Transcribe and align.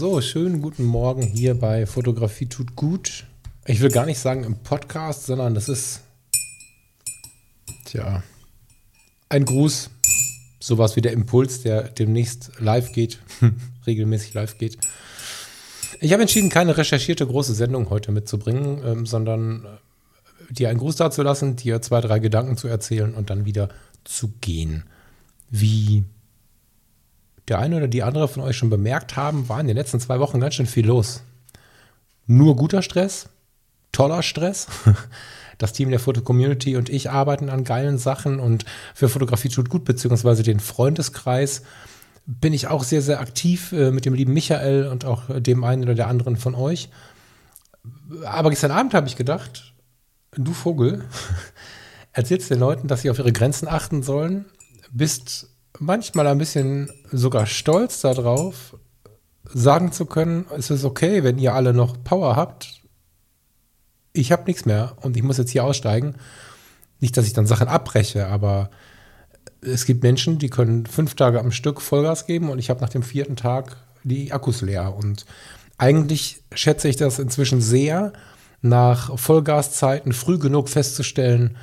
So, 0.00 0.22
schönen 0.22 0.62
guten 0.62 0.86
Morgen 0.86 1.20
hier 1.20 1.52
bei 1.52 1.84
Fotografie 1.84 2.46
tut 2.46 2.74
gut. 2.74 3.26
Ich 3.66 3.82
will 3.82 3.90
gar 3.90 4.06
nicht 4.06 4.18
sagen 4.18 4.44
im 4.44 4.56
Podcast, 4.56 5.26
sondern 5.26 5.54
das 5.54 5.68
ist, 5.68 6.00
tja, 7.84 8.22
ein 9.28 9.44
Gruß. 9.44 9.90
Sowas 10.58 10.96
wie 10.96 11.02
der 11.02 11.12
Impuls, 11.12 11.60
der 11.60 11.82
demnächst 11.82 12.50
live 12.58 12.92
geht, 12.92 13.18
regelmäßig 13.86 14.32
live 14.32 14.56
geht. 14.56 14.78
Ich 16.00 16.14
habe 16.14 16.22
entschieden, 16.22 16.48
keine 16.48 16.78
recherchierte 16.78 17.26
große 17.26 17.52
Sendung 17.52 17.90
heute 17.90 18.10
mitzubringen, 18.10 18.80
ähm, 18.82 19.04
sondern 19.04 19.66
äh, 19.66 20.54
dir 20.54 20.70
einen 20.70 20.78
Gruß 20.78 20.96
dazulassen, 20.96 21.56
dir 21.56 21.82
zwei, 21.82 22.00
drei 22.00 22.20
Gedanken 22.20 22.56
zu 22.56 22.68
erzählen 22.68 23.12
und 23.12 23.28
dann 23.28 23.44
wieder 23.44 23.68
zu 24.04 24.32
gehen. 24.40 24.84
Wie 25.50 26.04
der 27.50 27.58
eine 27.58 27.76
oder 27.76 27.88
die 27.88 28.02
andere 28.02 28.28
von 28.28 28.42
euch 28.42 28.56
schon 28.56 28.70
bemerkt 28.70 29.16
haben, 29.16 29.48
war 29.48 29.60
in 29.60 29.66
den 29.66 29.76
letzten 29.76 30.00
zwei 30.00 30.20
Wochen 30.20 30.40
ganz 30.40 30.54
schön 30.54 30.66
viel 30.66 30.86
los. 30.86 31.22
Nur 32.26 32.56
guter 32.56 32.80
Stress, 32.80 33.28
toller 33.92 34.22
Stress. 34.22 34.66
Das 35.58 35.74
Team 35.74 35.90
der 35.90 36.00
Foto-Community 36.00 36.78
und 36.78 36.88
ich 36.88 37.10
arbeiten 37.10 37.50
an 37.50 37.64
geilen 37.64 37.98
Sachen 37.98 38.40
und 38.40 38.64
für 38.94 39.10
Fotografie 39.10 39.50
tut 39.50 39.68
gut, 39.68 39.84
beziehungsweise 39.84 40.42
den 40.42 40.58
Freundeskreis 40.58 41.64
bin 42.24 42.54
ich 42.54 42.68
auch 42.68 42.82
sehr, 42.82 43.02
sehr 43.02 43.20
aktiv 43.20 43.72
äh, 43.72 43.90
mit 43.90 44.06
dem 44.06 44.14
lieben 44.14 44.32
Michael 44.32 44.86
und 44.86 45.04
auch 45.04 45.24
dem 45.28 45.62
einen 45.62 45.82
oder 45.82 45.94
der 45.94 46.06
anderen 46.06 46.38
von 46.38 46.54
euch. 46.54 46.88
Aber 48.24 48.48
gestern 48.48 48.70
Abend 48.70 48.94
habe 48.94 49.06
ich 49.06 49.16
gedacht, 49.16 49.74
du 50.34 50.54
Vogel, 50.54 51.04
erzählst 52.14 52.48
den 52.48 52.58
Leuten, 52.58 52.88
dass 52.88 53.02
sie 53.02 53.10
auf 53.10 53.18
ihre 53.18 53.32
Grenzen 53.32 53.68
achten 53.68 54.02
sollen, 54.02 54.46
bist 54.90 55.49
manchmal 55.80 56.26
ein 56.26 56.38
bisschen 56.38 56.90
sogar 57.10 57.46
stolz 57.46 58.00
darauf, 58.00 58.76
sagen 59.44 59.90
zu 59.90 60.06
können, 60.06 60.46
es 60.56 60.70
ist 60.70 60.84
okay, 60.84 61.24
wenn 61.24 61.38
ihr 61.38 61.54
alle 61.54 61.72
noch 61.72 62.02
Power 62.04 62.36
habt. 62.36 62.82
Ich 64.12 64.30
habe 64.30 64.44
nichts 64.44 64.66
mehr 64.66 64.96
und 65.00 65.16
ich 65.16 65.22
muss 65.22 65.38
jetzt 65.38 65.50
hier 65.50 65.64
aussteigen. 65.64 66.16
Nicht, 67.00 67.16
dass 67.16 67.26
ich 67.26 67.32
dann 67.32 67.46
Sachen 67.46 67.68
abbreche, 67.68 68.28
aber 68.28 68.70
es 69.62 69.86
gibt 69.86 70.02
Menschen, 70.02 70.38
die 70.38 70.50
können 70.50 70.86
fünf 70.86 71.14
Tage 71.14 71.40
am 71.40 71.50
Stück 71.50 71.80
Vollgas 71.80 72.26
geben 72.26 72.50
und 72.50 72.58
ich 72.58 72.70
habe 72.70 72.80
nach 72.80 72.88
dem 72.88 73.02
vierten 73.02 73.36
Tag 73.36 73.76
die 74.04 74.32
Akkus 74.32 74.60
leer. 74.60 74.94
Und 74.94 75.24
eigentlich 75.78 76.42
schätze 76.52 76.88
ich 76.88 76.96
das 76.96 77.18
inzwischen 77.18 77.60
sehr, 77.60 78.12
nach 78.62 79.18
Vollgaszeiten 79.18 80.12
früh 80.12 80.38
genug 80.38 80.68
festzustellen, 80.68 81.56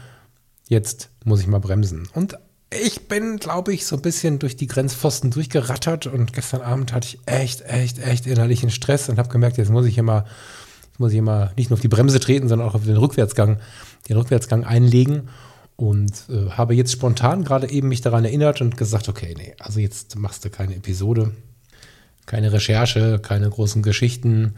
jetzt 0.67 1.11
muss 1.23 1.41
ich 1.41 1.47
mal 1.47 1.59
bremsen. 1.59 2.07
Und 2.13 2.37
ich 2.69 3.07
bin, 3.07 3.37
glaube 3.37 3.73
ich, 3.73 3.85
so 3.85 3.95
ein 3.95 4.01
bisschen 4.01 4.39
durch 4.39 4.57
die 4.57 4.67
Grenzpfosten 4.67 5.31
durchgerattert 5.31 6.07
und 6.07 6.33
gestern 6.33 6.61
Abend 6.61 6.93
hatte 6.93 7.07
ich 7.07 7.19
echt, 7.25 7.61
echt, 7.61 7.99
echt 7.99 8.27
innerlichen 8.27 8.69
Stress 8.69 9.07
und 9.09 9.17
habe 9.17 9.29
gemerkt, 9.29 9.57
jetzt 9.57 9.71
muss 9.71 9.85
ich 9.85 9.97
immer, 9.97 10.25
jetzt 10.83 10.99
muss 10.99 11.11
ich 11.13 11.17
immer 11.17 11.51
nicht 11.55 11.69
nur 11.69 11.77
auf 11.77 11.81
die 11.81 11.87
Bremse 11.87 12.19
treten, 12.19 12.49
sondern 12.49 12.67
auch 12.67 12.75
auf 12.75 12.83
den 12.83 12.97
Rückwärtsgang, 12.97 13.59
den 14.09 14.17
Rückwärtsgang 14.17 14.65
einlegen 14.65 15.29
und 15.77 16.11
äh, 16.29 16.49
habe 16.49 16.75
jetzt 16.75 16.91
spontan 16.91 17.45
gerade 17.45 17.69
eben 17.69 17.87
mich 17.87 18.01
daran 18.01 18.25
erinnert 18.25 18.59
und 18.61 18.75
gesagt, 18.75 19.07
okay, 19.07 19.33
nee, 19.37 19.55
also 19.59 19.79
jetzt 19.79 20.17
machst 20.17 20.43
du 20.43 20.49
keine 20.49 20.75
Episode, 20.75 21.31
keine 22.25 22.51
Recherche, 22.51 23.19
keine 23.19 23.49
großen 23.49 23.81
Geschichten. 23.81 24.55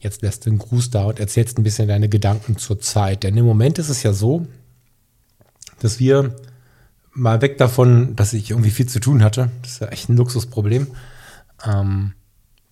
Jetzt 0.00 0.22
lässt 0.22 0.44
du 0.44 0.50
einen 0.50 0.58
Gruß 0.58 0.90
da 0.90 1.04
und 1.04 1.20
erzählst 1.20 1.58
ein 1.58 1.62
bisschen 1.62 1.86
deine 1.86 2.08
Gedanken 2.08 2.58
zur 2.58 2.80
Zeit. 2.80 3.22
Denn 3.22 3.36
im 3.36 3.44
Moment 3.44 3.78
ist 3.78 3.88
es 3.88 4.02
ja 4.02 4.12
so, 4.12 4.46
dass 5.80 5.98
wir 5.98 6.34
mal 7.14 7.40
weg 7.40 7.58
davon, 7.58 8.16
dass 8.16 8.32
ich 8.32 8.50
irgendwie 8.50 8.70
viel 8.70 8.86
zu 8.86 9.00
tun 9.00 9.22
hatte. 9.22 9.50
Das 9.62 9.72
ist 9.72 9.80
ja 9.80 9.88
echt 9.88 10.08
ein 10.08 10.16
Luxusproblem. 10.16 10.88
Ähm, 11.64 12.12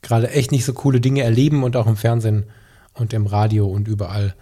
Gerade 0.02 0.30
echt 0.30 0.50
nicht 0.50 0.64
so 0.64 0.72
coole 0.72 1.00
Dinge 1.00 1.22
erleben 1.22 1.62
und 1.62 1.76
auch 1.76 1.86
im 1.86 1.96
Fernsehen 1.96 2.44
und 2.92 3.12
im 3.12 3.26
Radio 3.26 3.66
und 3.66 3.86
überall 3.86 4.34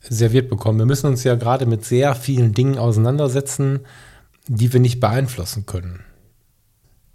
serviert 0.00 0.48
bekommen. 0.48 0.78
Wir 0.78 0.86
müssen 0.86 1.08
uns 1.08 1.24
ja 1.24 1.34
gerade 1.34 1.66
mit 1.66 1.84
sehr 1.84 2.14
vielen 2.14 2.52
Dingen 2.52 2.78
auseinandersetzen, 2.78 3.80
die 4.46 4.72
wir 4.72 4.80
nicht 4.80 5.00
beeinflussen 5.00 5.66
können. 5.66 6.00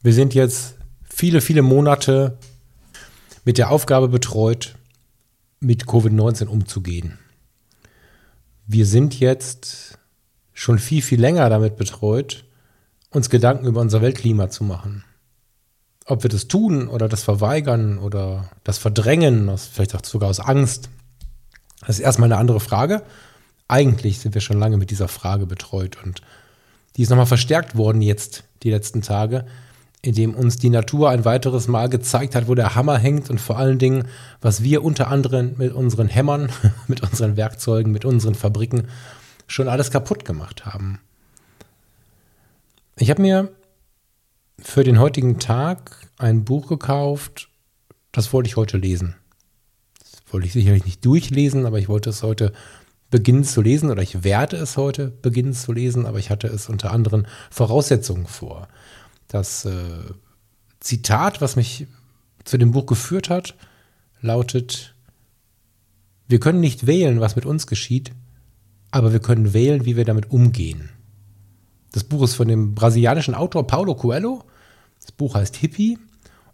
Wir 0.02 0.14
sind 0.14 0.34
jetzt 0.34 0.76
viele, 1.04 1.40
viele 1.40 1.62
Monate 1.62 2.38
mit 3.46 3.58
der 3.58 3.72
Aufgabe 3.72 4.10
betreut, 4.10 4.76
mit 5.62 5.86
Covid-19 5.86 6.48
umzugehen. 6.48 7.18
Wir 8.68 8.86
sind 8.86 9.20
jetzt 9.20 9.98
schon 10.54 10.80
viel, 10.80 11.02
viel 11.02 11.20
länger 11.20 11.50
damit 11.50 11.76
betreut, 11.76 12.46
uns 13.10 13.30
Gedanken 13.30 13.66
über 13.66 13.82
unser 13.82 14.02
Weltklima 14.02 14.50
zu 14.50 14.64
machen. 14.64 15.04
Ob 16.06 16.24
wir 16.24 16.30
das 16.30 16.48
tun 16.48 16.88
oder 16.88 17.08
das 17.08 17.24
verweigern 17.24 17.98
oder 17.98 18.50
das 18.64 18.78
verdrängen, 18.78 19.52
vielleicht 19.58 19.96
auch 19.96 20.04
sogar 20.04 20.30
aus 20.30 20.40
Angst, 20.40 20.90
das 21.82 21.98
ist 21.98 22.06
erstmal 22.06 22.28
eine 22.28 22.38
andere 22.38 22.60
Frage. 22.60 23.04
Eigentlich 23.68 24.20
sind 24.20 24.34
wir 24.34 24.42
schon 24.42 24.60
lange 24.60 24.78
mit 24.78 24.92
dieser 24.92 25.08
Frage 25.08 25.46
betreut 25.46 25.98
und 26.04 26.22
die 26.96 27.04
ist 27.04 27.10
nochmal 27.10 27.26
verstärkt 27.26 27.76
worden 27.76 28.02
jetzt 28.02 28.44
die 28.62 28.70
letzten 28.70 29.02
Tage, 29.02 29.46
indem 30.02 30.36
uns 30.36 30.58
die 30.58 30.70
Natur 30.70 31.10
ein 31.10 31.26
weiteres 31.26 31.68
Mal 31.68 31.90
gezeigt 31.90 32.36
hat, 32.36 32.48
wo 32.48 32.56
der 32.56 32.76
Hammer 32.76 32.98
hängt 32.98 33.30
und 33.30 33.40
vor 33.40 33.58
allen 33.58 33.80
Dingen, 33.80 34.08
was 34.42 34.62
wir 34.62 34.84
unter 34.84 35.08
anderem 35.08 35.54
mit 35.58 35.74
unseren 35.74 36.08
Hämmern, 36.08 36.50
mit 36.88 37.02
unseren 37.02 37.38
Werkzeugen, 37.38 37.92
mit 37.92 38.06
unseren 38.06 38.36
Fabriken 38.36 38.90
schon 39.48 39.68
alles 39.68 39.92
kaputt 39.92 40.26
gemacht 40.26 40.66
haben. 40.66 41.00
Ich 42.96 43.10
habe 43.10 43.22
mir 43.22 43.52
für 44.60 44.84
den 44.84 45.00
heutigen 45.00 45.40
Tag 45.40 46.08
ein 46.18 46.46
Buch 46.46 46.68
gekauft, 46.68 47.50
das 48.12 48.32
wollte 48.32 48.48
ich 48.48 48.56
heute 48.56 48.78
lesen. 48.78 49.16
Das 50.00 50.22
wollte 50.32 50.48
ich 50.48 50.54
sicherlich 50.54 50.86
nicht 50.86 51.04
durchlesen, 51.06 51.66
aber 51.66 51.80
ich 51.80 51.90
wollte 51.90 52.10
es 52.10 52.24
heute 52.24 52.54
beginnen 53.10 53.44
zu 53.44 53.62
lesen 53.62 53.92
oder 53.92 54.02
ich 54.02 54.24
werde 54.24 54.58
es 54.58 54.78
heute 54.78 55.10
beginnen 55.10 55.54
zu 55.54 55.72
lesen, 55.72 56.06
aber 56.06 56.20
ich 56.20 56.30
hatte 56.30 56.48
es 56.48 56.70
unter 56.70 56.92
anderen 56.92 57.28
Voraussetzungen 57.52 58.26
vor. 58.26 58.68
Das 59.28 59.66
äh, 59.66 59.74
Zitat, 60.80 61.42
was 61.42 61.56
mich 61.56 61.88
zu 62.44 62.58
dem 62.58 62.72
Buch 62.72 62.86
geführt 62.86 63.30
hat, 63.30 63.56
lautet, 64.22 64.96
wir 66.28 66.40
können 66.40 66.60
nicht 66.60 66.88
wählen, 66.88 67.20
was 67.20 67.36
mit 67.36 67.46
uns 67.46 67.68
geschieht, 67.68 68.12
aber 68.94 69.12
wir 69.12 69.20
können 69.20 69.54
wählen, 69.54 69.86
wie 69.86 69.98
wir 69.98 70.06
damit 70.06 70.30
umgehen. 70.30 70.90
Das 71.94 72.04
Buch 72.04 72.22
ist 72.22 72.36
von 72.36 72.48
dem 72.48 72.76
brasilianischen 72.76 73.34
Autor 73.34 73.66
Paulo 73.66 73.96
Coelho. 73.96 74.44
Das 75.02 75.12
Buch 75.12 75.34
heißt 75.34 75.56
Hippie. 75.56 75.98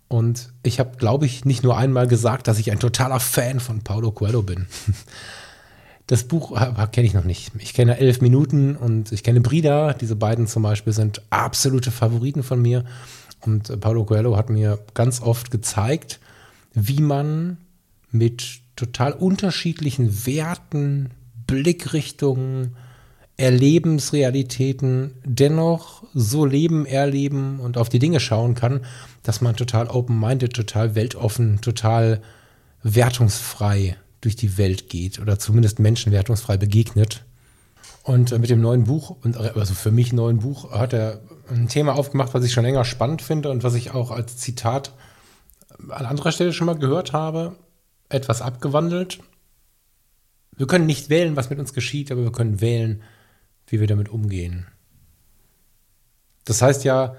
Und 0.07 0.53
ich 0.63 0.79
habe, 0.79 0.95
glaube 0.95 1.25
ich, 1.25 1.44
nicht 1.44 1.63
nur 1.63 1.77
einmal 1.77 2.07
gesagt, 2.07 2.47
dass 2.47 2.57
ich 2.57 2.72
ein 2.72 2.79
totaler 2.79 3.19
Fan 3.19 3.59
von 3.59 3.81
Paulo 3.81 4.11
Coelho 4.11 4.41
bin. 4.41 4.67
Das 6.07 6.23
Buch 6.23 6.59
kenne 6.91 7.05
ich 7.05 7.13
noch 7.13 7.23
nicht. 7.23 7.51
Ich 7.59 7.75
kenne 7.75 8.00
Elf 8.00 8.19
Minuten 8.19 8.75
und 8.75 9.11
ich 9.11 9.21
kenne 9.21 9.41
Brida. 9.41 9.94
Diese 9.94 10.16
beiden 10.16 10.47
zum 10.47 10.63
Beispiel 10.63 10.91
sind 10.91 11.21
absolute 11.29 11.91
Favoriten 11.91 12.41
von 12.41 12.59
mir. 12.59 12.83
Und 13.41 13.80
Paulo 13.80 14.06
Coelho 14.06 14.36
hat 14.36 14.50
mir 14.50 14.80
ganz 14.95 15.21
oft 15.21 15.51
gezeigt, 15.51 16.19
wie 16.74 17.00
man 17.00 17.57
mit 18.09 18.62
total 18.75 19.13
unterschiedlichen 19.13 20.25
Werten, 20.25 21.12
Blickrichtungen, 21.50 22.75
Erlebensrealitäten 23.36 25.16
dennoch 25.24 26.04
so 26.13 26.46
leben, 26.46 26.86
erleben 26.86 27.60
und 27.60 27.78
auf 27.78 27.90
die 27.90 28.00
Dinge 28.00 28.19
schauen 28.19 28.54
kann, 28.54 28.81
dass 29.24 29.42
man 29.42 29.56
total 29.56 29.88
open-minded, 29.88 30.54
total 30.54 30.94
weltoffen, 30.94 31.62
total 31.62 32.22
wertungsfrei 32.84 33.98
durch 34.22 34.36
die 34.36 34.57
Welt 34.57 34.90
geht 34.90 35.19
oder 35.19 35.40
zumindest 35.40 35.80
Menschen 35.80 36.12
wertungsfrei 36.12 36.57
begegnet. 36.57 37.24
Und 38.04 38.38
mit 38.38 38.50
dem 38.50 38.62
neuen 38.62 38.84
Buch, 38.84 39.18
also 39.56 39.74
für 39.74 39.92
mich 39.92 40.13
neuen 40.13 40.40
Buch, 40.40 40.72
hat 40.72 40.94
er 40.94 41.22
ein 41.50 41.68
Thema 41.68 41.96
aufgemacht, 41.96 42.34
was 42.34 42.44
ich 42.44 42.51
schon 42.51 42.63
länger 42.66 42.86
spannend 42.86 43.22
finde 43.22 43.50
und 43.50 43.63
was 43.63 43.75
ich 43.75 43.92
auch 43.92 44.12
als 44.12 44.38
Zitat 44.38 44.94
an 45.90 46.06
anderer 46.06 46.31
Stelle 46.31 46.54
schon 46.54 46.68
mal 46.68 46.78
gehört 46.78 47.13
habe, 47.13 47.56
etwas 48.10 48.42
abgewandelt. 48.42 49.19
Wir 50.59 50.67
können 50.67 50.88
nicht 50.88 51.09
wählen, 51.09 51.38
was 51.38 51.50
mit 51.50 51.57
uns 51.57 51.73
geschieht, 51.73 52.11
aber 52.11 52.21
wir 52.21 52.33
können 52.33 52.59
wählen, 52.59 53.01
wie 53.67 53.79
wir 53.79 53.88
damit 53.88 54.09
umgehen. 54.09 54.67
Das 56.44 56.61
heißt 56.61 56.83
ja, 56.83 57.15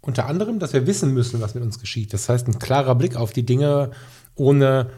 unter 0.00 0.26
anderem, 0.26 0.58
dass 0.58 0.72
wir 0.72 0.88
wissen 0.88 1.14
müssen, 1.14 1.40
was 1.40 1.54
mit 1.54 1.62
uns 1.62 1.78
geschieht. 1.78 2.12
Das 2.12 2.28
heißt, 2.28 2.48
ein 2.48 2.58
klarer 2.58 2.96
Blick 2.96 3.14
auf 3.14 3.32
die 3.32 3.46
Dinge 3.46 3.92
ohne 4.34 4.90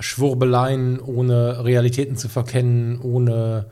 Schwurbeleien, 0.00 0.98
ohne 0.98 1.62
Realitäten 1.62 2.16
zu 2.16 2.30
verkennen, 2.30 2.98
ohne 3.02 3.66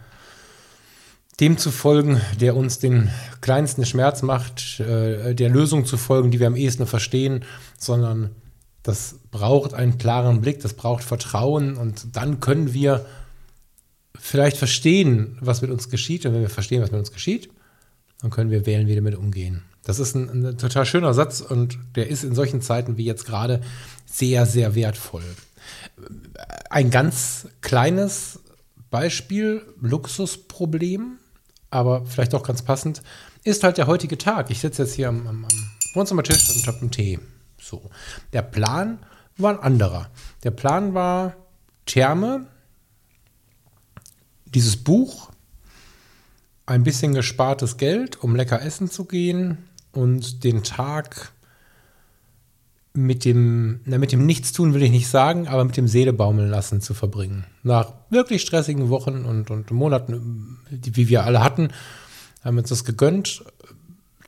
dem 1.41 1.57
zu 1.57 1.71
folgen, 1.71 2.21
der 2.39 2.57
uns 2.57 2.81
den 2.81 3.09
kleinsten 3.41 3.87
Schmerz 3.87 4.21
macht, 4.21 4.79
äh, 4.79 5.35
der 5.35 5.49
Lösung 5.49 5.87
zu 5.87 5.97
folgen, 5.97 6.31
die 6.31 6.39
wir 6.39 6.49
am 6.49 6.57
ehesten 6.57 6.87
verstehen, 6.87 7.47
sondern 7.79 8.31
das 8.83 9.21
braucht 9.31 9.73
einen 9.73 9.97
klaren 9.97 10.43
Blick, 10.43 10.61
das 10.61 10.75
braucht 10.75 11.03
Vertrauen 11.03 11.79
und 11.79 12.15
dann 12.15 12.41
können 12.41 12.75
wir 12.75 13.07
vielleicht 14.19 14.57
verstehen, 14.57 15.37
was 15.41 15.63
mit 15.63 15.71
uns 15.71 15.89
geschieht. 15.89 16.27
Und 16.27 16.35
wenn 16.35 16.41
wir 16.43 16.51
verstehen, 16.51 16.83
was 16.83 16.91
mit 16.91 16.99
uns 16.99 17.13
geschieht, 17.13 17.51
dann 18.21 18.31
können 18.31 18.51
wir 18.51 18.67
wählen, 18.67 18.87
wie 18.87 18.91
wir 18.91 18.97
damit 18.97 19.17
umgehen. 19.17 19.63
Das 19.85 19.99
ist 19.99 20.15
ein, 20.15 20.47
ein 20.47 20.59
total 20.59 20.87
schöner 20.87 21.13
Satz 21.13 21.41
und 21.41 21.79
der 21.95 22.09
ist 22.09 22.25
in 22.25 22.35
solchen 22.35 22.63
Zeiten 22.63 22.97
wie 22.97 23.05
jetzt 23.05 23.27
gerade 23.27 23.61
sehr, 24.07 24.47
sehr 24.47 24.75
wertvoll. 24.75 25.25
Ein 26.71 26.91
ganz 26.91 27.49
kleines 27.61 28.41
Beispiel, 28.91 29.63
Luxusproblem, 29.81 31.19
aber 31.71 32.07
vielleicht 32.07 32.35
auch 32.35 32.45
ganz 32.45 32.63
passend, 32.63 33.03
ist 33.43 33.63
halt 33.63 33.77
der 33.77 33.87
heutige 33.87 34.17
Tag. 34.17 34.51
Ich 34.51 34.61
sitze 34.61 34.83
jetzt 34.83 34.95
hier 34.95 35.09
am, 35.09 35.27
am, 35.27 35.45
am 35.45 35.71
Wohnzimmertisch 35.95 36.57
und 36.57 36.67
habe 36.67 36.81
einen 36.81 36.91
Tee. 36.91 37.19
So. 37.61 37.91
Der 38.33 38.43
Plan 38.43 39.01
war 39.37 39.53
ein 39.53 39.61
anderer. 39.61 40.09
Der 40.45 40.51
Plan 40.51 40.95
war 40.95 41.35
Therme, 41.87 42.47
dieses 44.55 44.77
Buch, 44.77 45.31
ein 46.67 46.83
bisschen 46.83 47.15
gespartes 47.15 47.77
Geld, 47.77 48.23
um 48.23 48.37
lecker 48.37 48.63
essen 48.63 48.91
zu 48.91 49.05
gehen 49.05 49.59
und 49.93 50.45
den 50.45 50.63
Tag 50.63 51.33
mit 52.95 53.25
dem, 53.25 53.81
na, 53.85 53.99
mit 53.99 54.13
dem 54.13 54.25
Nichtstun 54.25 54.73
will 54.73 54.83
ich 54.83 54.93
nicht 54.93 55.09
sagen, 55.09 55.49
aber 55.49 55.65
mit 55.65 55.77
dem 55.77 55.89
Seele 55.89 56.13
baumeln 56.13 56.49
lassen 56.49 56.81
zu 56.81 56.95
verbringen. 56.95 57.45
Nach 57.65 57.93
wirklich 58.09 58.41
stressigen 58.43 58.89
Wochen 58.89 59.25
und, 59.25 59.51
und 59.51 59.71
Monaten, 59.73 60.59
die, 60.71 60.95
wie 60.97 61.09
wir 61.09 61.25
alle 61.25 61.43
hatten, 61.43 61.71
haben 62.43 62.57
wir 62.57 62.61
uns 62.61 62.69
das 62.69 62.85
gegönnt, 62.85 63.45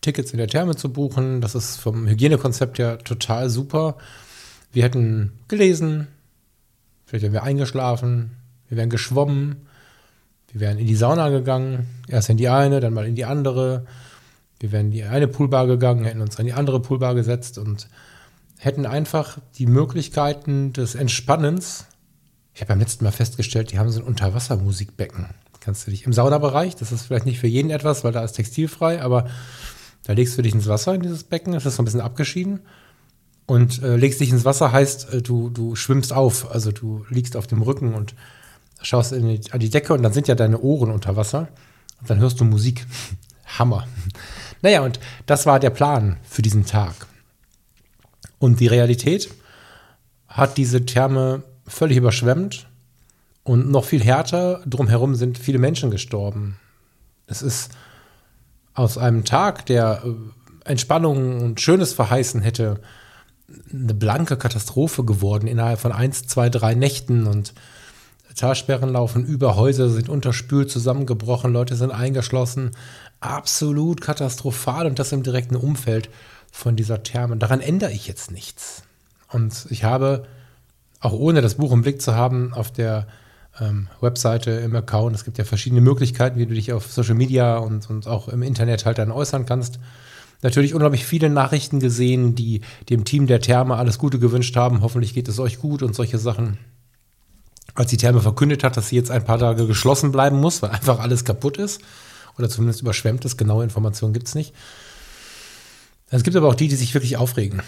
Tickets 0.00 0.32
in 0.32 0.38
der 0.38 0.48
Therme 0.48 0.74
zu 0.74 0.92
buchen. 0.92 1.40
Das 1.40 1.54
ist 1.54 1.76
vom 1.76 2.08
Hygienekonzept 2.08 2.78
her 2.78 2.98
total 2.98 3.50
super. 3.50 3.96
Wir 4.72 4.82
hätten 4.82 5.32
gelesen, 5.48 6.08
vielleicht 7.06 7.22
wären 7.22 7.32
wir 7.32 7.44
eingeschlafen, 7.44 8.32
wir 8.68 8.76
wären 8.78 8.90
geschwommen, 8.90 9.66
wir 10.56 10.68
wären 10.68 10.78
in 10.78 10.86
die 10.86 10.96
Sauna 10.96 11.28
gegangen, 11.28 11.86
erst 12.08 12.30
in 12.30 12.38
die 12.38 12.48
eine, 12.48 12.80
dann 12.80 12.94
mal 12.94 13.06
in 13.06 13.14
die 13.14 13.26
andere. 13.26 13.84
Wir 14.58 14.72
wären 14.72 14.86
in 14.86 14.92
die 14.92 15.04
eine 15.04 15.28
Poolbar 15.28 15.66
gegangen, 15.66 16.06
hätten 16.06 16.22
uns 16.22 16.38
an 16.38 16.46
die 16.46 16.54
andere 16.54 16.80
Poolbar 16.80 17.14
gesetzt 17.14 17.58
und 17.58 17.88
hätten 18.56 18.86
einfach 18.86 19.36
die 19.58 19.66
Möglichkeiten 19.66 20.72
des 20.72 20.94
Entspannens. 20.94 21.84
Ich 22.54 22.62
habe 22.62 22.70
beim 22.70 22.78
letzten 22.78 23.04
Mal 23.04 23.10
festgestellt, 23.10 23.70
die 23.70 23.78
haben 23.78 23.90
so 23.90 24.00
ein 24.00 24.06
Unterwassermusikbecken. 24.06 25.26
Kannst 25.60 25.86
du 25.86 25.90
dich 25.90 26.06
im 26.06 26.14
Saunabereich, 26.14 26.74
das 26.74 26.90
ist 26.90 27.02
vielleicht 27.02 27.26
nicht 27.26 27.38
für 27.38 27.48
jeden 27.48 27.70
etwas, 27.70 28.02
weil 28.02 28.12
da 28.12 28.24
ist 28.24 28.32
textilfrei, 28.32 29.02
aber 29.02 29.28
da 30.04 30.14
legst 30.14 30.38
du 30.38 30.42
dich 30.42 30.54
ins 30.54 30.68
Wasser 30.68 30.94
in 30.94 31.02
dieses 31.02 31.24
Becken, 31.24 31.52
das 31.52 31.66
ist 31.66 31.76
so 31.76 31.82
ein 31.82 31.84
bisschen 31.84 32.00
abgeschieden. 32.00 32.60
Und 33.44 33.82
äh, 33.82 33.96
legst 33.96 34.20
dich 34.20 34.30
ins 34.30 34.46
Wasser 34.46 34.72
heißt, 34.72 35.12
äh, 35.12 35.20
du, 35.20 35.50
du 35.50 35.76
schwimmst 35.76 36.14
auf, 36.14 36.50
also 36.50 36.72
du 36.72 37.04
liegst 37.10 37.36
auf 37.36 37.46
dem 37.46 37.60
Rücken 37.60 37.92
und 37.92 38.14
schaust 38.82 39.12
die, 39.12 39.40
an 39.50 39.60
die 39.60 39.70
Decke 39.70 39.94
und 39.94 40.02
dann 40.02 40.12
sind 40.12 40.28
ja 40.28 40.34
deine 40.34 40.60
Ohren 40.60 40.90
unter 40.90 41.16
Wasser 41.16 41.48
und 42.00 42.10
dann 42.10 42.18
hörst 42.18 42.40
du 42.40 42.44
Musik. 42.44 42.86
Hammer. 43.58 43.86
Naja, 44.60 44.82
und 44.82 44.98
das 45.26 45.46
war 45.46 45.60
der 45.60 45.70
Plan 45.70 46.16
für 46.24 46.42
diesen 46.42 46.66
Tag. 46.66 47.06
Und 48.38 48.60
die 48.60 48.66
Realität 48.66 49.30
hat 50.26 50.56
diese 50.56 50.84
Therme 50.84 51.42
völlig 51.66 51.96
überschwemmt 51.96 52.66
und 53.44 53.70
noch 53.70 53.84
viel 53.84 54.02
härter, 54.02 54.62
drumherum 54.66 55.14
sind 55.14 55.38
viele 55.38 55.58
Menschen 55.58 55.90
gestorben. 55.90 56.58
Es 57.28 57.42
ist 57.42 57.70
aus 58.74 58.98
einem 58.98 59.24
Tag, 59.24 59.66
der 59.66 60.02
äh, 60.04 60.68
Entspannung 60.68 61.40
und 61.40 61.60
Schönes 61.60 61.92
verheißen 61.92 62.42
hätte, 62.42 62.80
eine 63.72 63.94
blanke 63.94 64.36
Katastrophe 64.36 65.04
geworden 65.04 65.46
innerhalb 65.46 65.78
von 65.78 65.92
eins, 65.92 66.26
zwei, 66.26 66.50
drei 66.50 66.74
Nächten 66.74 67.26
und 67.26 67.54
Talsperren 68.36 68.90
laufen 68.90 69.24
über, 69.24 69.56
Häuser 69.56 69.88
sind 69.88 70.08
unterspült, 70.08 70.70
zusammengebrochen, 70.70 71.52
Leute 71.52 71.74
sind 71.74 71.90
eingeschlossen. 71.90 72.70
Absolut 73.20 74.00
katastrophal 74.00 74.86
und 74.86 74.98
das 74.98 75.12
im 75.12 75.22
direkten 75.22 75.56
Umfeld 75.56 76.10
von 76.52 76.76
dieser 76.76 77.02
Therme. 77.02 77.36
Daran 77.38 77.60
ändere 77.60 77.92
ich 77.92 78.06
jetzt 78.06 78.30
nichts. 78.30 78.82
Und 79.32 79.66
ich 79.70 79.84
habe, 79.84 80.26
auch 81.00 81.12
ohne 81.12 81.40
das 81.40 81.56
Buch 81.56 81.72
im 81.72 81.82
Blick 81.82 82.00
zu 82.00 82.14
haben, 82.14 82.52
auf 82.52 82.70
der 82.70 83.06
ähm, 83.58 83.88
Webseite 84.00 84.50
im 84.50 84.76
Account, 84.76 85.16
es 85.16 85.24
gibt 85.24 85.38
ja 85.38 85.44
verschiedene 85.44 85.80
Möglichkeiten, 85.80 86.38
wie 86.38 86.46
du 86.46 86.54
dich 86.54 86.72
auf 86.72 86.92
Social 86.92 87.14
Media 87.14 87.56
und, 87.56 87.88
und 87.88 88.06
auch 88.06 88.28
im 88.28 88.42
Internet 88.42 88.84
halt 88.84 88.98
dann 88.98 89.10
äußern 89.10 89.46
kannst. 89.46 89.78
Natürlich 90.42 90.74
unglaublich 90.74 91.06
viele 91.06 91.30
Nachrichten 91.30 91.80
gesehen, 91.80 92.34
die 92.34 92.60
dem 92.90 93.04
Team 93.04 93.26
der 93.26 93.40
Therme 93.40 93.76
alles 93.76 93.98
Gute 93.98 94.18
gewünscht 94.18 94.54
haben. 94.56 94.82
Hoffentlich 94.82 95.14
geht 95.14 95.28
es 95.28 95.38
euch 95.38 95.58
gut 95.58 95.82
und 95.82 95.94
solche 95.94 96.18
Sachen. 96.18 96.58
Als 97.76 97.90
die 97.90 97.96
Therme 97.96 98.20
verkündet 98.20 98.64
hat, 98.64 98.76
dass 98.76 98.88
sie 98.88 98.96
jetzt 98.96 99.10
ein 99.10 99.24
paar 99.24 99.38
Tage 99.38 99.66
geschlossen 99.66 100.10
bleiben 100.10 100.38
muss, 100.40 100.62
weil 100.62 100.70
einfach 100.70 100.98
alles 100.98 101.24
kaputt 101.24 101.58
ist 101.58 101.80
oder 102.38 102.48
zumindest 102.48 102.80
überschwemmt 102.80 103.24
ist, 103.24 103.36
genaue 103.36 103.64
Informationen 103.64 104.12
gibt 104.12 104.28
es 104.28 104.34
nicht, 104.34 104.52
es 106.08 106.22
gibt 106.22 106.36
aber 106.36 106.48
auch 106.48 106.54
die, 106.54 106.68
die 106.68 106.76
sich 106.76 106.94
wirklich 106.94 107.16
aufregen. 107.16 107.62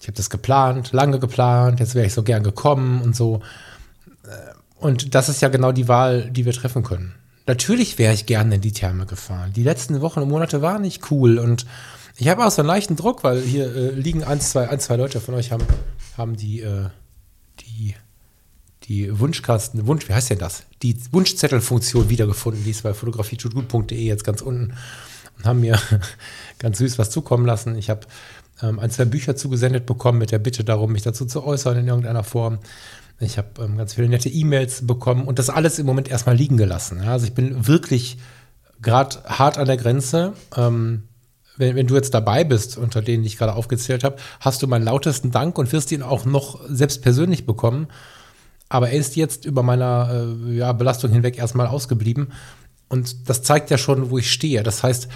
Ich 0.00 0.06
habe 0.06 0.16
das 0.16 0.28
geplant, 0.28 0.92
lange 0.92 1.18
geplant, 1.18 1.80
jetzt 1.80 1.94
wäre 1.94 2.06
ich 2.06 2.14
so 2.14 2.22
gern 2.22 2.42
gekommen 2.42 3.00
und 3.00 3.16
so. 3.16 3.42
Und 4.76 5.14
das 5.14 5.28
ist 5.28 5.40
ja 5.40 5.48
genau 5.48 5.72
die 5.72 5.88
Wahl, 5.88 6.30
die 6.30 6.44
wir 6.44 6.52
treffen 6.52 6.82
können. 6.82 7.14
Natürlich 7.46 7.98
wäre 7.98 8.12
ich 8.12 8.26
gerne 8.26 8.56
in 8.56 8.60
die 8.60 8.72
Therme 8.72 9.06
gefahren. 9.06 9.52
Die 9.54 9.62
letzten 9.62 10.00
Wochen 10.00 10.20
und 10.20 10.28
Monate 10.28 10.62
waren 10.62 10.82
nicht 10.82 11.10
cool 11.10 11.38
und 11.38 11.66
ich 12.16 12.28
habe 12.28 12.44
auch 12.44 12.50
so 12.50 12.62
einen 12.62 12.68
leichten 12.68 12.96
Druck, 12.96 13.24
weil 13.24 13.40
hier 13.40 13.74
äh, 13.74 13.90
liegen 13.90 14.24
ein 14.24 14.40
zwei, 14.40 14.68
ein, 14.68 14.78
zwei 14.78 14.96
Leute 14.96 15.20
von 15.20 15.34
euch 15.34 15.50
haben, 15.50 15.64
haben 16.16 16.36
die, 16.36 16.60
äh, 16.60 16.88
die, 17.60 17.94
die 18.84 19.18
Wunschkasten, 19.18 19.86
Wunsch, 19.86 20.08
wie 20.08 20.14
heißt 20.14 20.30
denn 20.30 20.38
das? 20.38 20.64
Die 20.82 20.96
Wunschzettelfunktion 21.12 22.10
wiedergefunden, 22.10 22.64
die 22.64 22.70
ist 22.70 22.82
bei 22.82 22.92
fotografietutgut.de 22.92 23.98
jetzt 23.98 24.24
ganz 24.24 24.42
unten 24.42 24.74
und 25.38 25.44
haben 25.44 25.60
mir 25.60 25.78
ganz 26.58 26.78
süß 26.78 26.98
was 26.98 27.10
zukommen 27.10 27.46
lassen. 27.46 27.76
Ich 27.76 27.90
habe 27.90 28.06
ähm, 28.62 28.78
ein, 28.78 28.90
zwei 28.90 29.04
Bücher 29.04 29.36
zugesendet 29.36 29.86
bekommen 29.86 30.18
mit 30.18 30.30
der 30.30 30.38
Bitte 30.38 30.64
darum, 30.64 30.92
mich 30.92 31.02
dazu 31.02 31.24
zu 31.24 31.44
äußern 31.44 31.78
in 31.78 31.88
irgendeiner 31.88 32.24
Form. 32.24 32.58
Ich 33.20 33.38
habe 33.38 33.48
ähm, 33.62 33.76
ganz 33.76 33.94
viele 33.94 34.08
nette 34.08 34.28
E-Mails 34.28 34.86
bekommen 34.86 35.24
und 35.24 35.38
das 35.38 35.50
alles 35.50 35.78
im 35.78 35.86
Moment 35.86 36.08
erstmal 36.08 36.36
liegen 36.36 36.56
gelassen. 36.56 37.00
Ja? 37.02 37.12
Also 37.12 37.26
ich 37.26 37.34
bin 37.34 37.66
wirklich 37.66 38.18
gerade 38.82 39.22
hart 39.24 39.56
an 39.56 39.66
der 39.66 39.76
Grenze. 39.76 40.34
Ähm, 40.56 41.04
wenn, 41.56 41.76
wenn, 41.76 41.86
du 41.86 41.94
jetzt 41.94 42.12
dabei 42.12 42.42
bist, 42.42 42.76
unter 42.76 43.00
denen 43.00 43.24
ich 43.24 43.38
gerade 43.38 43.54
aufgezählt 43.54 44.02
habe, 44.02 44.16
hast 44.40 44.62
du 44.62 44.66
meinen 44.66 44.84
lautesten 44.84 45.30
Dank 45.30 45.56
und 45.56 45.72
wirst 45.72 45.92
ihn 45.92 46.02
auch 46.02 46.24
noch 46.24 46.60
selbst 46.68 47.00
persönlich 47.02 47.46
bekommen. 47.46 47.86
Aber 48.68 48.90
er 48.90 48.98
ist 48.98 49.16
jetzt 49.16 49.44
über 49.44 49.62
meiner 49.62 50.34
äh, 50.48 50.56
ja, 50.56 50.72
Belastung 50.72 51.10
hinweg 51.10 51.38
erstmal 51.38 51.66
ausgeblieben. 51.66 52.32
Und 52.88 53.28
das 53.28 53.42
zeigt 53.42 53.70
ja 53.70 53.78
schon, 53.78 54.10
wo 54.10 54.18
ich 54.18 54.32
stehe. 54.32 54.62
Das 54.62 54.82
heißt, 54.82 55.08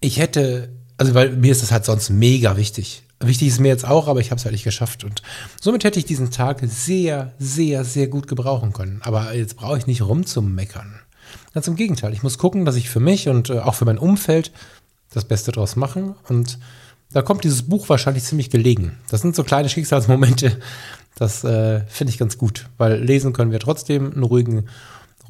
ich 0.00 0.18
hätte, 0.18 0.70
also 0.96 1.14
weil 1.14 1.36
mir 1.36 1.52
ist 1.52 1.62
das 1.62 1.72
halt 1.72 1.84
sonst 1.84 2.10
mega 2.10 2.56
wichtig. 2.56 3.02
Wichtig 3.22 3.48
ist 3.48 3.60
mir 3.60 3.68
jetzt 3.68 3.86
auch, 3.86 4.08
aber 4.08 4.20
ich 4.20 4.30
habe 4.30 4.38
es 4.38 4.44
halt 4.44 4.54
nicht 4.54 4.64
geschafft. 4.64 5.04
Und 5.04 5.22
somit 5.60 5.84
hätte 5.84 5.98
ich 5.98 6.06
diesen 6.06 6.30
Tag 6.30 6.60
sehr, 6.62 7.34
sehr, 7.38 7.84
sehr 7.84 8.08
gut 8.08 8.28
gebrauchen 8.28 8.72
können. 8.72 9.00
Aber 9.04 9.34
jetzt 9.34 9.56
brauche 9.56 9.76
ich 9.76 9.86
nicht 9.86 10.02
rumzumeckern. 10.02 11.00
Ganz 11.52 11.66
im 11.68 11.76
Gegenteil. 11.76 12.12
Ich 12.12 12.22
muss 12.22 12.38
gucken, 12.38 12.64
dass 12.64 12.76
ich 12.76 12.88
für 12.88 13.00
mich 13.00 13.28
und 13.28 13.50
äh, 13.50 13.58
auch 13.58 13.74
für 13.74 13.84
mein 13.84 13.98
Umfeld 13.98 14.52
das 15.12 15.26
Beste 15.26 15.52
draus 15.52 15.76
mache. 15.76 16.14
Und 16.28 16.58
da 17.12 17.22
kommt 17.22 17.44
dieses 17.44 17.68
Buch 17.68 17.88
wahrscheinlich 17.88 18.24
ziemlich 18.24 18.50
gelegen. 18.50 18.98
Das 19.10 19.20
sind 19.20 19.34
so 19.34 19.44
kleine 19.44 19.68
Schicksalsmomente. 19.68 20.58
Das 21.16 21.44
äh, 21.44 21.80
finde 21.88 22.12
ich 22.12 22.18
ganz 22.18 22.38
gut, 22.38 22.66
weil 22.78 23.02
lesen 23.02 23.32
können 23.32 23.52
wir 23.52 23.60
trotzdem 23.60 24.12
einen 24.12 24.22
ruhigen 24.22 24.68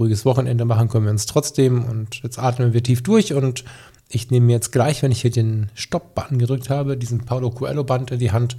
ruhiges 0.01 0.25
Wochenende 0.25 0.65
machen 0.65 0.89
können 0.89 1.05
wir 1.05 1.13
uns 1.13 1.27
trotzdem. 1.27 1.85
Und 1.85 2.23
jetzt 2.23 2.39
atmen 2.39 2.73
wir 2.73 2.83
tief 2.83 3.03
durch 3.03 3.35
und 3.35 3.65
ich 4.09 4.31
nehme 4.31 4.51
jetzt 4.51 4.73
gleich, 4.73 5.03
wenn 5.03 5.13
ich 5.13 5.21
hier 5.21 5.31
den 5.31 5.71
Stopp-Button 5.75 6.39
gedrückt 6.39 6.71
habe, 6.71 6.97
diesen 6.97 7.21
Paulo 7.21 7.51
Coelho-Band 7.51 8.11
in 8.11 8.19
die 8.19 8.33
Hand. 8.33 8.57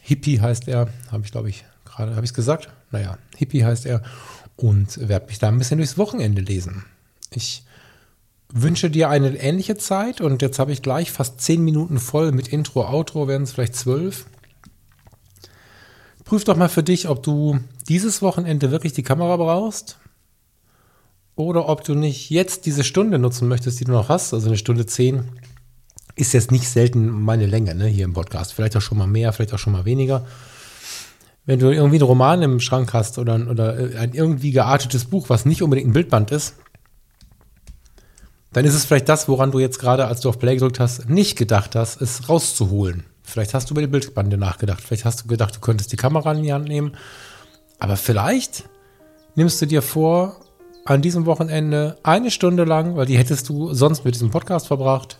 Hippie 0.00 0.40
heißt 0.40 0.68
er, 0.68 0.88
habe 1.10 1.24
ich 1.24 1.32
glaube 1.32 1.50
ich 1.50 1.64
gerade, 1.84 2.12
habe 2.12 2.24
ich 2.24 2.30
es 2.30 2.34
gesagt? 2.34 2.70
Naja, 2.90 3.18
Hippie 3.36 3.64
heißt 3.64 3.84
er 3.84 4.02
und 4.56 5.08
werde 5.08 5.26
mich 5.26 5.38
da 5.38 5.48
ein 5.48 5.58
bisschen 5.58 5.78
durchs 5.78 5.98
Wochenende 5.98 6.40
lesen. 6.40 6.84
Ich 7.30 7.64
wünsche 8.50 8.90
dir 8.90 9.08
eine 9.10 9.36
ähnliche 9.36 9.76
Zeit 9.76 10.20
und 10.20 10.42
jetzt 10.42 10.58
habe 10.58 10.72
ich 10.72 10.82
gleich 10.82 11.10
fast 11.10 11.40
zehn 11.40 11.62
Minuten 11.64 11.98
voll 11.98 12.32
mit 12.32 12.48
Intro, 12.48 12.86
Outro, 12.86 13.28
werden 13.28 13.42
es 13.42 13.52
vielleicht 13.52 13.76
zwölf. 13.76 14.26
Prüf 16.32 16.44
doch 16.44 16.56
mal 16.56 16.70
für 16.70 16.82
dich, 16.82 17.10
ob 17.10 17.22
du 17.22 17.58
dieses 17.90 18.22
Wochenende 18.22 18.70
wirklich 18.70 18.94
die 18.94 19.02
Kamera 19.02 19.36
brauchst 19.36 19.98
oder 21.34 21.68
ob 21.68 21.84
du 21.84 21.94
nicht 21.94 22.30
jetzt 22.30 22.64
diese 22.64 22.84
Stunde 22.84 23.18
nutzen 23.18 23.48
möchtest, 23.48 23.80
die 23.80 23.84
du 23.84 23.92
noch 23.92 24.08
hast, 24.08 24.32
also 24.32 24.46
eine 24.46 24.56
Stunde 24.56 24.86
zehn, 24.86 25.24
ist 26.14 26.32
jetzt 26.32 26.50
nicht 26.50 26.70
selten 26.70 27.10
meine 27.10 27.44
Länge 27.44 27.74
ne, 27.74 27.84
hier 27.84 28.06
im 28.06 28.14
Podcast. 28.14 28.54
Vielleicht 28.54 28.74
auch 28.78 28.80
schon 28.80 28.96
mal 28.96 29.06
mehr, 29.06 29.34
vielleicht 29.34 29.52
auch 29.52 29.58
schon 29.58 29.74
mal 29.74 29.84
weniger. 29.84 30.24
Wenn 31.44 31.58
du 31.58 31.70
irgendwie 31.70 31.96
einen 31.96 32.06
Roman 32.06 32.40
im 32.40 32.60
Schrank 32.60 32.94
hast 32.94 33.18
oder, 33.18 33.34
oder 33.50 33.74
ein 33.98 34.14
irgendwie 34.14 34.52
geartetes 34.52 35.04
Buch, 35.04 35.28
was 35.28 35.44
nicht 35.44 35.62
unbedingt 35.62 35.90
ein 35.90 35.92
Bildband 35.92 36.30
ist, 36.30 36.54
dann 38.54 38.64
ist 38.64 38.72
es 38.72 38.86
vielleicht 38.86 39.10
das, 39.10 39.28
woran 39.28 39.50
du 39.50 39.58
jetzt 39.58 39.78
gerade, 39.78 40.06
als 40.06 40.22
du 40.22 40.30
auf 40.30 40.38
Play 40.38 40.54
gedrückt 40.54 40.80
hast, 40.80 41.10
nicht 41.10 41.36
gedacht 41.36 41.76
hast, 41.76 42.00
es 42.00 42.30
rauszuholen. 42.30 43.04
Vielleicht 43.32 43.54
hast 43.54 43.70
du 43.70 43.72
über 43.72 43.80
die 43.80 43.86
Bildbande 43.86 44.36
nachgedacht. 44.36 44.82
Vielleicht 44.82 45.06
hast 45.06 45.24
du 45.24 45.26
gedacht, 45.26 45.56
du 45.56 45.60
könntest 45.60 45.90
die 45.90 45.96
Kamera 45.96 46.32
in 46.32 46.42
die 46.42 46.52
Hand 46.52 46.68
nehmen. 46.68 46.98
Aber 47.78 47.96
vielleicht 47.96 48.68
nimmst 49.36 49.62
du 49.62 49.66
dir 49.66 49.80
vor, 49.80 50.36
an 50.84 51.00
diesem 51.00 51.24
Wochenende 51.24 51.96
eine 52.02 52.30
Stunde 52.30 52.64
lang, 52.64 52.94
weil 52.96 53.06
die 53.06 53.16
hättest 53.16 53.48
du 53.48 53.72
sonst 53.72 54.04
mit 54.04 54.14
diesem 54.14 54.30
Podcast 54.30 54.66
verbracht, 54.66 55.16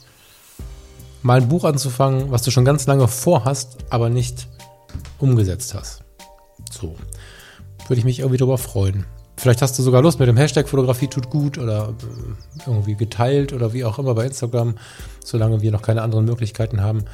mal 1.23 1.41
ein 1.41 1.49
Buch 1.49 1.65
anzufangen, 1.65 2.31
was 2.31 2.43
du 2.43 2.51
schon 2.51 2.67
ganz 2.67 2.87
lange 2.87 3.09
vorhast, 3.09 3.79
aber 3.89 4.11
nicht 4.11 4.47
umgesetzt 5.19 5.73
hast. 5.73 6.03
So. 6.71 6.97
Würde 7.89 7.99
ich 7.99 8.05
mich 8.05 8.19
irgendwie 8.19 8.37
darüber 8.37 8.59
freuen. 8.59 9.07
Vielleicht 9.39 9.63
hast 9.63 9.79
du 9.79 9.83
sogar 9.83 10.03
Lust 10.03 10.19
mit 10.19 10.29
dem 10.29 10.37
Hashtag 10.37 10.69
Fotografie 10.69 11.09
tut 11.09 11.31
gut 11.31 11.57
oder 11.57 11.89
äh, 11.89 12.69
irgendwie 12.69 12.95
geteilt 12.95 13.55
oder 13.55 13.73
wie 13.73 13.87
auch 13.87 13.99
immer 13.99 14.15
bei 14.15 14.27
Instagram, 14.27 14.75
solange 15.25 15.63
wir 15.63 15.73
noch 15.73 15.83
keine 15.83 16.03
anderen 16.03 16.27
Möglichkeiten 16.27 16.83
haben. 16.83 17.07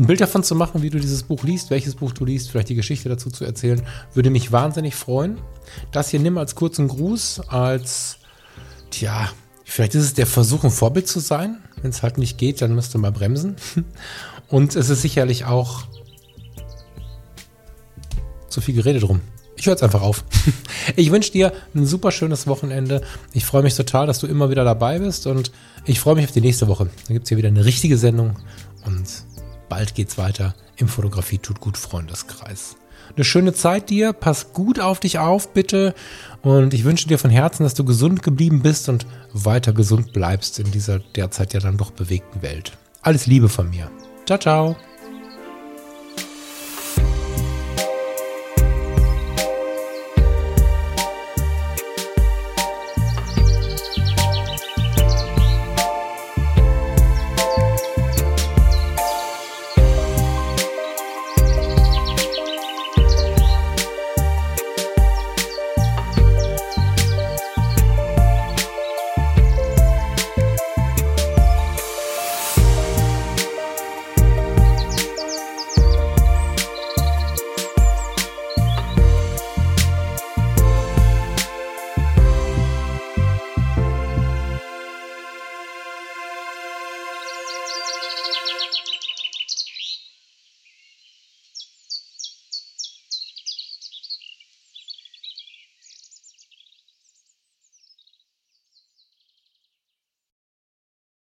Ein 0.00 0.06
Bild 0.06 0.22
davon 0.22 0.42
zu 0.42 0.54
machen, 0.54 0.80
wie 0.80 0.88
du 0.88 0.98
dieses 0.98 1.24
Buch 1.24 1.44
liest, 1.44 1.68
welches 1.68 1.94
Buch 1.94 2.12
du 2.12 2.24
liest, 2.24 2.50
vielleicht 2.50 2.70
die 2.70 2.74
Geschichte 2.74 3.10
dazu 3.10 3.28
zu 3.28 3.44
erzählen, 3.44 3.82
würde 4.14 4.30
mich 4.30 4.50
wahnsinnig 4.50 4.94
freuen. 4.94 5.38
Das 5.92 6.08
hier 6.08 6.20
nimm 6.20 6.38
als 6.38 6.54
kurzen 6.54 6.88
Gruß, 6.88 7.42
als, 7.48 8.16
tja, 8.88 9.30
vielleicht 9.62 9.94
ist 9.94 10.04
es 10.04 10.14
der 10.14 10.26
Versuch, 10.26 10.64
ein 10.64 10.70
Vorbild 10.70 11.06
zu 11.06 11.20
sein. 11.20 11.58
Wenn 11.82 11.90
es 11.90 12.02
halt 12.02 12.16
nicht 12.16 12.38
geht, 12.38 12.62
dann 12.62 12.74
müsst 12.74 12.94
du 12.94 12.98
mal 12.98 13.12
bremsen. 13.12 13.56
Und 14.48 14.74
es 14.74 14.88
ist 14.88 15.02
sicherlich 15.02 15.44
auch 15.44 15.82
zu 18.48 18.62
viel 18.62 18.76
geredet 18.76 19.02
drum. 19.02 19.20
Ich 19.56 19.66
höre 19.66 19.74
jetzt 19.74 19.82
einfach 19.82 20.00
auf. 20.00 20.24
Ich 20.96 21.12
wünsche 21.12 21.30
dir 21.30 21.52
ein 21.74 21.84
super 21.84 22.10
schönes 22.10 22.46
Wochenende. 22.46 23.02
Ich 23.34 23.44
freue 23.44 23.62
mich 23.62 23.76
total, 23.76 24.06
dass 24.06 24.18
du 24.18 24.26
immer 24.26 24.48
wieder 24.48 24.64
dabei 24.64 24.98
bist 24.98 25.26
und 25.26 25.52
ich 25.84 26.00
freue 26.00 26.14
mich 26.14 26.24
auf 26.24 26.32
die 26.32 26.40
nächste 26.40 26.68
Woche. 26.68 26.84
Dann 27.06 27.14
gibt 27.14 27.24
es 27.24 27.28
hier 27.28 27.36
wieder 27.36 27.48
eine 27.48 27.66
richtige 27.66 27.98
Sendung 27.98 28.36
und 28.86 29.06
bald 29.70 29.94
geht's 29.94 30.18
weiter 30.18 30.54
im 30.76 30.88
Fotografie 30.88 31.38
tut 31.38 31.60
gut 31.60 31.78
Freundeskreis. 31.78 32.76
Eine 33.16 33.24
schöne 33.24 33.54
Zeit 33.54 33.90
dir, 33.90 34.12
pass 34.12 34.52
gut 34.52 34.78
auf 34.78 35.00
dich 35.00 35.18
auf, 35.18 35.52
bitte. 35.52 35.94
Und 36.42 36.74
ich 36.74 36.84
wünsche 36.84 37.08
dir 37.08 37.18
von 37.18 37.30
Herzen, 37.30 37.64
dass 37.64 37.74
du 37.74 37.84
gesund 37.84 38.22
geblieben 38.22 38.62
bist 38.62 38.88
und 38.88 39.06
weiter 39.32 39.72
gesund 39.72 40.12
bleibst 40.12 40.58
in 40.58 40.70
dieser 40.70 40.98
derzeit 40.98 41.54
ja 41.54 41.60
dann 41.60 41.76
doch 41.76 41.90
bewegten 41.90 42.42
Welt. 42.42 42.76
Alles 43.02 43.26
Liebe 43.26 43.48
von 43.48 43.70
mir. 43.70 43.90
Ciao, 44.26 44.38
ciao. 44.38 44.76